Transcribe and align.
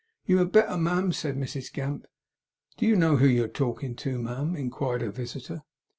'You 0.25 0.39
had 0.39 0.51
better, 0.51 0.77
ma'am,' 0.77 1.11
said 1.11 1.35
Mrs 1.37 1.71
Gamp. 1.71 2.07
'Do 2.75 2.87
you 2.87 2.95
know 2.95 3.17
who 3.17 3.27
you're 3.27 3.47
talking 3.47 3.95
to, 3.97 4.17
ma'am?' 4.19 4.55
inquired 4.55 5.03
her 5.03 5.11
visitor. 5.11 5.61